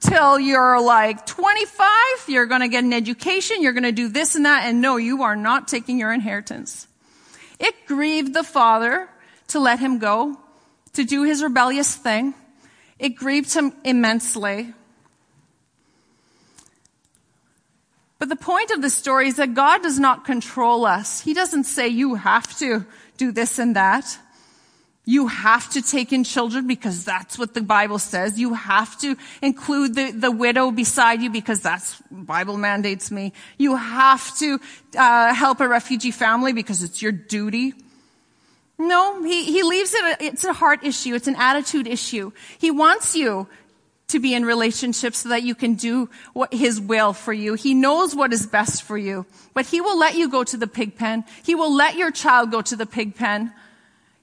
[0.00, 1.88] till you're like 25,
[2.28, 4.96] you're going to get an education, you're going to do this and that, and no,
[4.96, 6.86] you are not taking your inheritance.
[7.58, 9.08] It grieved the father
[9.48, 10.38] to let him go,
[10.94, 12.34] to do his rebellious thing.
[12.98, 14.72] It grieved him immensely.
[18.18, 21.20] But the point of the story is that God does not control us.
[21.20, 22.86] He doesn't say you have to
[23.18, 24.18] do this and that.
[25.08, 28.40] You have to take in children because that's what the Bible says.
[28.40, 33.32] You have to include the, the widow beside you because that's Bible mandates me.
[33.56, 34.58] You have to
[34.98, 37.72] uh, help a refugee family because it's your duty.
[38.78, 41.14] No, he, he leaves it, it's a heart issue.
[41.14, 42.32] It's an attitude issue.
[42.58, 43.46] He wants you
[44.08, 47.54] to be in relationships so that you can do what his will for you.
[47.54, 50.66] He knows what is best for you, but he will let you go to the
[50.66, 51.24] pig pen.
[51.44, 53.52] He will let your child go to the pig pen.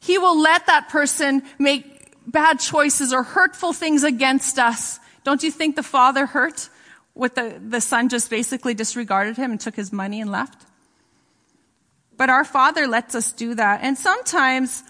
[0.03, 4.99] He will let that person make bad choices or hurtful things against us.
[5.23, 6.67] Don't you think the father hurt
[7.15, 10.65] with the, the son just basically disregarded him and took his money and left?
[12.17, 13.79] But our Father lets us do that.
[13.81, 14.83] And sometimes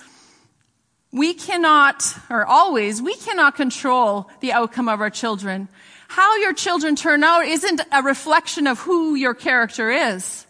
[1.12, 5.70] we cannot, or always, we cannot control the outcome of our children.
[6.08, 10.48] How your children turn out isn't a reflection of who your character is.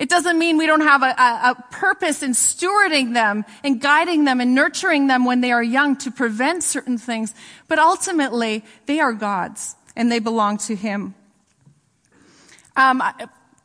[0.00, 4.24] It doesn't mean we don't have a, a, a, purpose in stewarding them and guiding
[4.24, 7.34] them and nurturing them when they are young to prevent certain things.
[7.68, 11.14] But ultimately, they are God's and they belong to Him.
[12.76, 13.02] Um,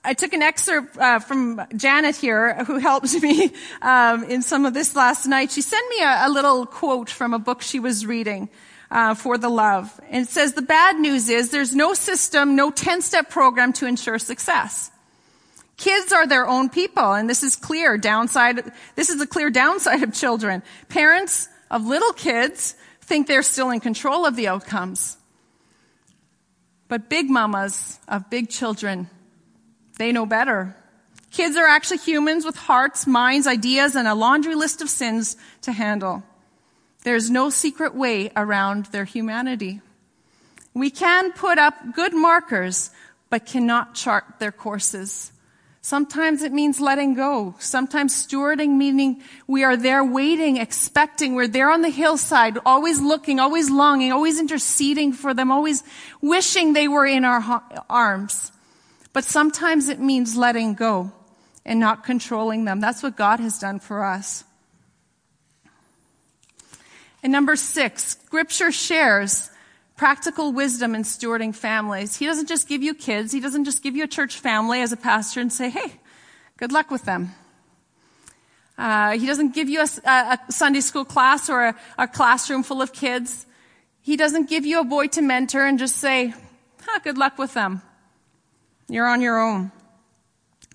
[0.03, 4.73] I took an excerpt uh, from Janet here, who helped me um, in some of
[4.73, 5.51] this last night.
[5.51, 8.49] She sent me a, a little quote from a book she was reading
[8.91, 12.71] uh, for the love, and it says, "The bad news is there's no system, no
[12.71, 14.91] ten-step program to ensure success."
[15.77, 18.71] Kids are their own people, and this is clear downside.
[18.95, 20.63] This is a clear downside of children.
[20.89, 25.17] Parents of little kids think they're still in control of the outcomes.
[26.87, 29.09] But big mamas of big children
[29.97, 30.75] They know better.
[31.31, 35.71] Kids are actually humans with hearts, minds, ideas, and a laundry list of sins to
[35.71, 36.23] handle.
[37.03, 39.81] There's no secret way around their humanity.
[40.73, 42.91] We can put up good markers,
[43.29, 45.31] but cannot chart their courses.
[45.85, 47.53] Sometimes it means letting go.
[47.59, 51.35] Sometimes stewarding meaning we are there waiting, expecting.
[51.35, 55.83] We're there on the hillside, always looking, always longing, always interceding for them, always
[56.21, 58.51] wishing they were in our arms.
[59.13, 61.11] But sometimes it means letting go
[61.63, 62.79] and not controlling them.
[62.79, 64.43] That's what God has done for us.
[67.21, 69.51] And number six, scripture shares
[69.95, 72.17] practical wisdom in stewarding families.
[72.17, 73.31] He doesn't just give you kids.
[73.31, 75.93] He doesn't just give you a church family as a pastor and say, hey,
[76.57, 77.33] good luck with them.
[78.77, 82.81] Uh, he doesn't give you a, a, Sunday school class or a, a, classroom full
[82.81, 83.45] of kids.
[84.01, 86.33] He doesn't give you a boy to mentor and just say,
[86.81, 87.81] huh, good luck with them.
[88.89, 89.71] You're on your own.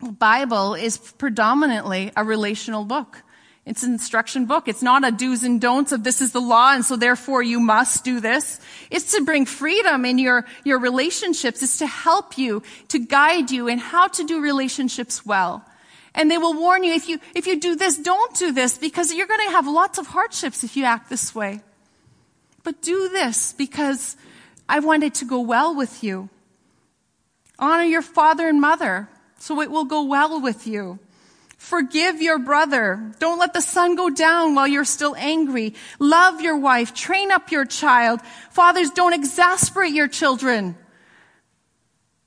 [0.01, 3.23] The Bible is predominantly a relational book.
[3.71, 4.67] It's an instruction book.
[4.67, 7.61] It's not a do's and don'ts of this is the law and so therefore you
[7.61, 8.59] must do this.
[8.91, 11.63] It's to bring freedom in your, your relationships.
[11.63, 15.65] It's to help you, to guide you in how to do relationships well.
[16.17, 19.15] And they will warn you if you, if you do this, don't do this because
[19.15, 21.61] you're going to have lots of hardships if you act this way.
[22.65, 24.17] But do this because
[24.69, 26.29] I want it to go well with you.
[27.57, 29.09] Honor your father and mother
[29.39, 30.99] so it will go well with you.
[31.61, 33.13] Forgive your brother.
[33.19, 35.75] Don't let the sun go down while you're still angry.
[35.99, 36.95] Love your wife.
[36.95, 38.23] Train up your child.
[38.51, 40.75] Fathers, don't exasperate your children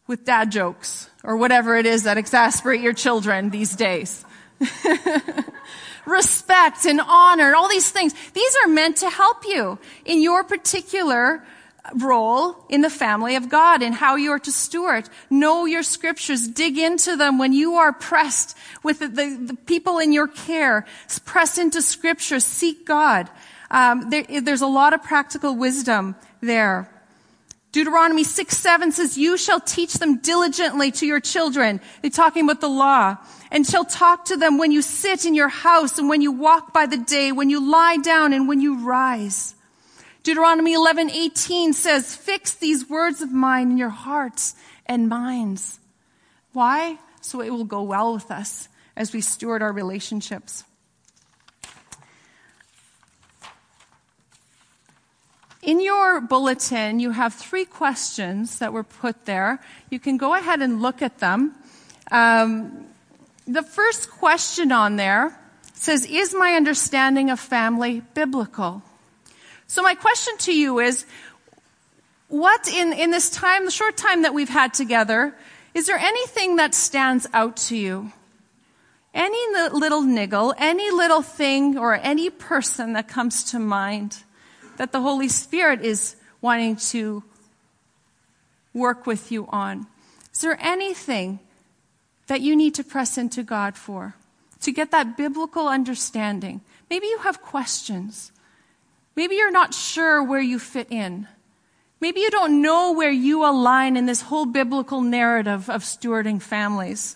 [0.05, 4.23] with dad jokes or whatever it is that exasperate your children these days.
[6.05, 8.13] Respect and honor and all these things.
[8.33, 11.43] These are meant to help you in your particular
[11.95, 15.09] role in the family of God and how you are to steward.
[15.29, 16.47] Know your scriptures.
[16.47, 20.85] Dig into them when you are pressed with the, the, the people in your care.
[21.25, 22.39] Press into scripture.
[22.39, 23.29] Seek God.
[23.69, 26.89] Um, there, there's a lot of practical wisdom there.
[27.73, 31.81] Deuteronomy 6, 7 says, you shall teach them diligently to your children.
[32.01, 33.17] They're talking about the law.
[33.51, 36.73] And shall talk to them when you sit in your house and when you walk
[36.73, 39.55] by the day, when you lie down and when you rise.
[40.23, 44.55] Deuteronomy 11:18 says, "Fix these words of mine in your hearts
[44.85, 45.79] and minds."
[46.53, 46.99] Why?
[47.21, 50.63] So it will go well with us as we steward our relationships.
[55.61, 59.59] In your bulletin, you have three questions that were put there.
[59.89, 61.55] You can go ahead and look at them.
[62.11, 62.85] Um,
[63.47, 65.39] the first question on there
[65.73, 68.83] says, Is my understanding of family biblical?
[69.67, 71.05] So my question to you is,
[72.27, 75.35] what in, in this time, the short time that we've had together,
[75.73, 78.11] is there anything that stands out to you?
[79.13, 84.23] Any little niggle, any little thing or any person that comes to mind
[84.77, 87.23] that the Holy Spirit is wanting to
[88.73, 89.87] work with you on?
[90.33, 91.39] Is there anything
[92.27, 94.15] that you need to press into God for
[94.61, 96.61] to get that biblical understanding?
[96.89, 98.31] Maybe you have questions.
[99.15, 101.27] Maybe you're not sure where you fit in.
[102.01, 107.15] Maybe you don't know where you align in this whole biblical narrative of stewarding families.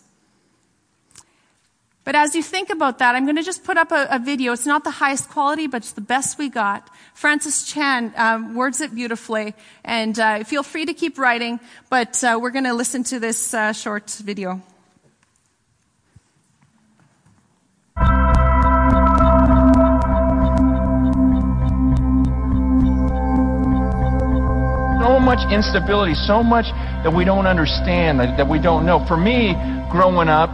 [2.07, 4.53] But as you think about that, I'm going to just put up a, a video.
[4.53, 6.89] It's not the highest quality, but it's the best we got.
[7.13, 11.59] Francis Chan um, words it beautifully, and uh, feel free to keep writing.
[11.89, 14.61] But uh, we're going to listen to this uh, short video.
[25.27, 26.71] Much instability, so much
[27.03, 29.03] that we don't understand, that, that we don't know.
[29.11, 29.51] For me,
[29.91, 30.47] growing up,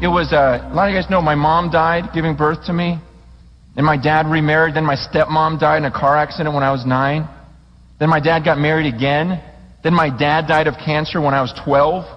[0.00, 2.72] it was, uh, a lot of you guys know my mom died giving birth to
[2.72, 2.96] me.
[3.74, 4.74] Then my dad remarried.
[4.74, 7.28] Then my stepmom died in a car accident when I was nine.
[8.00, 9.36] Then my dad got married again.
[9.84, 12.08] Then my dad died of cancer when I was 12.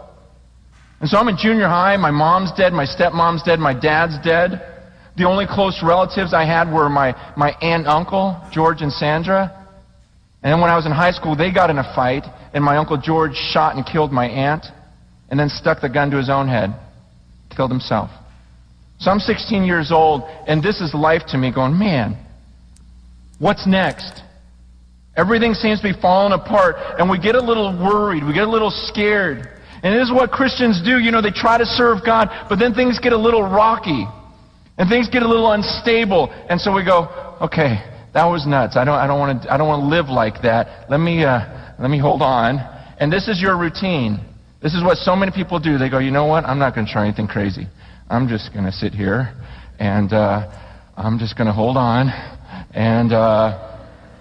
[1.01, 1.97] And so I'm in junior high.
[1.97, 2.71] My mom's dead.
[2.71, 3.59] My stepmom's dead.
[3.59, 4.63] My dad's dead.
[5.17, 9.58] The only close relatives I had were my, my aunt uncle, George and Sandra.
[10.41, 12.23] And then when I was in high school, they got in a fight,
[12.53, 14.65] and my Uncle George shot and killed my aunt,
[15.29, 16.73] and then stuck the gun to his own head,
[17.55, 18.09] killed himself.
[18.99, 22.17] So I'm 16 years old, and this is life to me, going, man,
[23.37, 24.23] what's next?
[25.15, 28.49] Everything seems to be falling apart, and we get a little worried, we get a
[28.49, 29.49] little scared.
[29.83, 30.99] And this is what Christians do.
[30.99, 34.07] You know, they try to serve God, but then things get a little rocky,
[34.77, 37.83] and things get a little unstable, and so we go, okay,
[38.13, 38.75] that was nuts.
[38.75, 40.89] I don't, I don't want to, I don't want to live like that.
[40.89, 42.57] Let me, uh, let me hold on.
[42.99, 44.19] And this is your routine.
[44.61, 45.77] This is what so many people do.
[45.77, 46.43] They go, you know what?
[46.43, 47.67] I'm not going to try anything crazy.
[48.09, 49.33] I'm just going to sit here
[49.79, 50.49] and uh,
[50.97, 52.09] I'm just going to hold on.
[52.71, 53.77] And uh,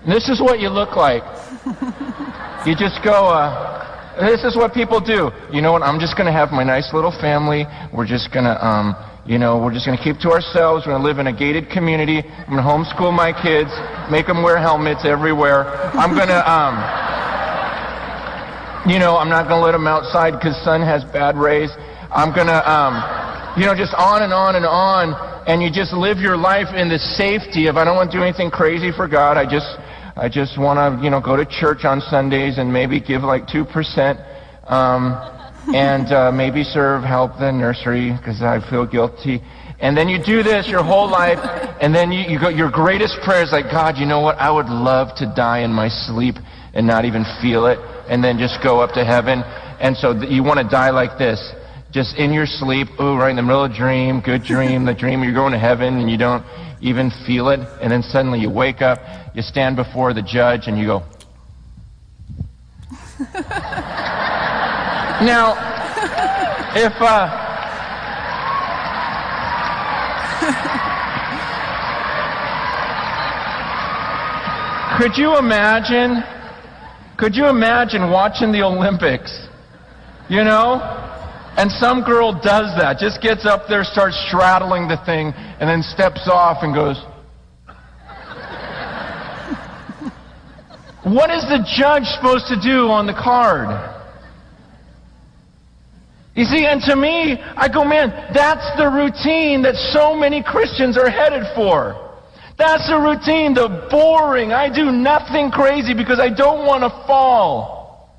[0.07, 1.23] this is what you look like.
[2.67, 5.31] you just go, uh, this is what people do.
[5.53, 5.83] You know what?
[5.83, 7.65] I'm just going to have my nice little family.
[7.93, 8.95] We're just going to, um,
[9.29, 10.87] you know, we're just going to keep to ourselves.
[10.87, 12.25] We're going to live in a gated community.
[12.25, 13.69] I'm going to homeschool my kids,
[14.11, 15.69] make them wear helmets everywhere.
[15.93, 16.81] I'm going to, um,
[18.89, 21.69] you know, I'm not going to let them outside because sun has bad rays.
[22.09, 23.05] I'm going to, um,
[23.61, 25.13] you know, just on and on and on.
[25.47, 28.25] And you just live your life in the safety of, I don't want to do
[28.25, 29.37] anything crazy for God.
[29.37, 29.69] I just,
[30.17, 33.45] I just want to, you know, go to church on Sundays and maybe give like
[33.45, 33.69] 2%.
[34.73, 35.38] Um,
[35.75, 39.41] and uh, maybe serve, help the nursery because I feel guilty.
[39.81, 41.39] And then you do this your whole life,
[41.81, 44.37] and then you, you go, your greatest prayer is like, God, you know what?
[44.39, 46.35] I would love to die in my sleep
[46.75, 49.43] and not even feel it and then just go up to heaven.
[49.81, 51.39] And so th- you want to die like this.
[51.93, 54.95] Just in your sleep, ooh, right in the middle of a dream, good dream, the
[54.95, 56.45] dream you're going to heaven and you don't
[56.81, 57.61] even feel it.
[57.81, 58.99] And then suddenly you wake up,
[59.35, 61.03] you stand before the judge and you go.
[65.25, 65.53] Now,
[66.77, 67.47] if, uh,
[74.99, 76.23] could you imagine
[77.19, 79.49] could you imagine watching the Olympics?
[80.31, 80.79] You know?
[81.57, 85.83] And some girl does that, just gets up there, starts straddling the thing, and then
[85.83, 86.97] steps off and goes,
[91.03, 93.98] What is the judge supposed to do on the card?
[96.39, 100.97] You see, and to me, I go, man, that's the routine that so many Christians
[100.97, 101.99] are headed for.
[102.55, 104.55] That's the routine, the boring.
[104.55, 108.15] I do nothing crazy because I don't want to fall.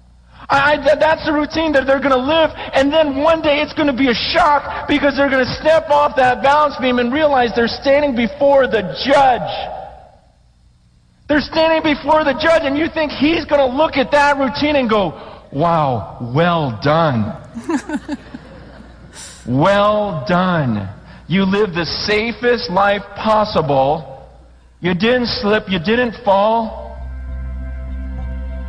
[0.49, 3.71] I, I, that's the routine that they're going to live, and then one day it's
[3.71, 7.15] going to be a shock because they're going to step off that balance beam and
[7.15, 9.51] realize they're standing before the judge.
[11.31, 14.75] They're standing before the judge, and you think he's going to look at that routine
[14.75, 17.35] and go, Wow, well done.
[19.47, 20.89] well done.
[21.27, 24.19] You live the safest life possible
[24.81, 25.67] you didn't slip.
[25.67, 26.95] You didn't fall.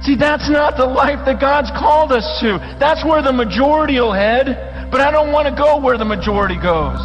[0.02, 2.58] See, that's not the life that God's called us to.
[2.80, 4.90] That's where the majority will head.
[4.90, 6.98] But I don't want to go where the majority goes.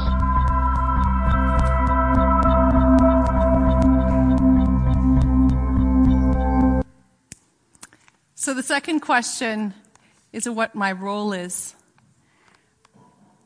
[8.46, 9.74] So the second question
[10.32, 11.74] is what my role is.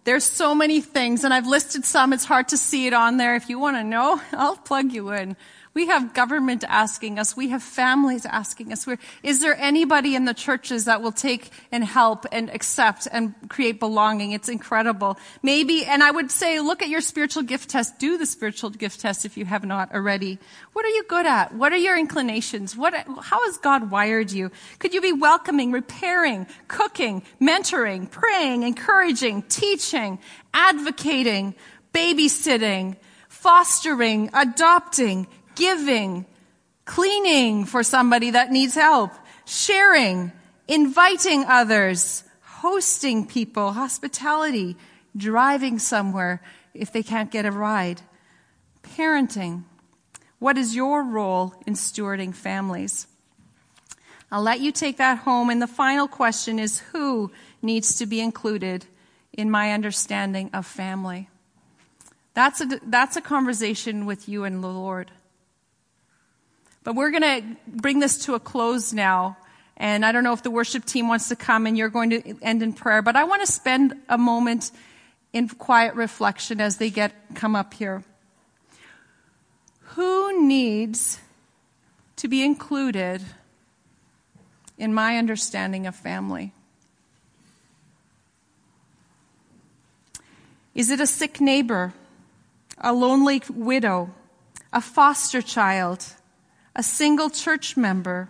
[0.04, 2.12] There's so many things, and I've listed some.
[2.12, 3.38] It's hard to see it on there.
[3.38, 5.38] If you want to know, I'll plug you in.
[5.80, 7.38] We have government asking us.
[7.38, 8.86] We have families asking us.
[8.86, 13.34] We're, is there anybody in the churches that will take and help and accept and
[13.48, 14.34] create belonging?
[14.34, 15.18] It's incredible.
[15.42, 17.98] Maybe, and I would say, look at your spiritual gift test.
[17.98, 20.38] Do the spiritual gift test if you have not already.
[20.74, 21.56] What are you good at?
[21.56, 22.76] What are your inclinations?
[22.76, 24.52] What, how has God wired you?
[24.80, 30.20] Could you be welcoming, repairing, cooking, mentoring, praying, encouraging, teaching,
[30.54, 31.56] advocating,
[31.94, 32.98] babysitting,
[33.30, 35.26] fostering, adopting,
[35.60, 36.26] giving,
[36.86, 39.12] cleaning for somebody that needs help,
[39.46, 40.32] sharing,
[40.68, 44.78] inviting others, hosting people, hospitality,
[45.16, 46.42] driving somewhere
[46.74, 48.02] if they can't get a ride,
[48.82, 49.64] parenting.
[50.40, 53.06] What is your role in stewarding families?
[54.32, 55.50] I'll let you take that home.
[55.50, 57.32] And the final question is who
[57.62, 58.86] needs to be included
[59.34, 61.30] in my understanding of family?
[62.34, 65.12] That's a, that's a conversation with you and the Lord.
[66.84, 69.38] But we're going to bring this to a close now.
[69.78, 72.38] And I don't know if the worship team wants to come and you're going to
[72.42, 74.72] end in prayer, but I want to spend a moment
[75.32, 78.04] in quiet reflection as they get come up here.
[79.94, 81.20] Who needs
[82.18, 83.22] to be included
[84.78, 86.54] in my understanding of family?
[90.76, 91.94] Is it a sick neighbor,
[92.78, 94.14] a lonely widow,
[94.72, 96.06] a foster child,
[96.80, 98.30] a single church member,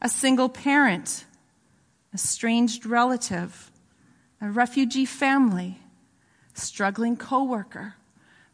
[0.00, 1.26] a single parent,
[2.10, 3.70] a estranged relative,
[4.40, 5.78] a refugee family,
[6.54, 7.92] struggling coworker.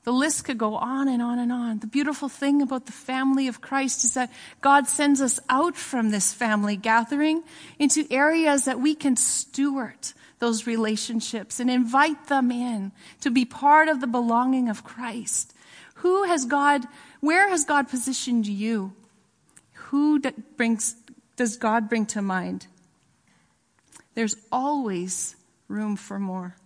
[0.03, 1.79] The list could go on and on and on.
[1.79, 6.11] The beautiful thing about the family of Christ is that God sends us out from
[6.11, 7.45] this family gathering
[7.79, 13.87] into areas that we can steward those relationships and invite them in to be part
[13.87, 15.55] of the belonging of Christ.
[16.03, 16.89] Who has God,
[17.21, 18.97] where has God positioned you?
[19.93, 20.21] Who
[20.57, 20.97] brings,
[21.37, 22.67] does God bring to mind?
[24.15, 25.37] there's always
[25.69, 26.57] room for more.